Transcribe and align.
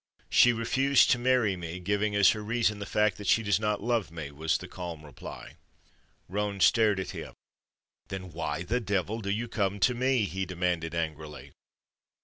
"She 0.31 0.51
refused 0.51 1.11
to 1.11 1.19
marry 1.19 1.55
me, 1.55 1.79
giving 1.79 2.15
as 2.15 2.31
her 2.31 2.41
reason 2.41 2.79
the 2.79 2.87
fact 2.87 3.19
that 3.19 3.27
she 3.27 3.43
does 3.43 3.59
not 3.59 3.83
love 3.83 4.09
me," 4.09 4.31
was 4.31 4.57
the 4.57 4.67
calm 4.67 5.05
reply. 5.05 5.57
Roane 6.27 6.59
stared 6.59 6.99
at 6.99 7.11
him. 7.11 7.35
"Then 8.07 8.31
why 8.31 8.63
the 8.63 8.79
devil 8.79 9.21
do 9.21 9.29
you 9.29 9.47
come 9.47 9.79
to 9.81 9.93
me?" 9.93 10.23
he 10.25 10.43
demanded, 10.47 10.95
angrily. 10.95 11.51